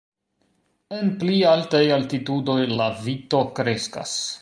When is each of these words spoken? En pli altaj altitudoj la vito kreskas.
En 0.99 1.11
pli 1.23 1.35
altaj 1.51 1.83
altitudoj 1.99 2.59
la 2.75 2.91
vito 3.07 3.47
kreskas. 3.61 4.21